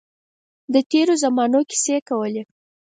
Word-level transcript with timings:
د 0.73 0.75
تېرو 0.91 1.13
زمانو 1.23 1.59
کیسې 1.69 1.97
کولې. 2.09 2.43